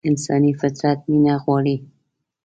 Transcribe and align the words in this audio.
انساني 0.09 0.51
فطرت 0.61 0.99
مينه 1.09 1.35
غواړي. 1.43 1.75